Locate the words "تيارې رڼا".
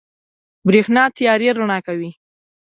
1.17-1.77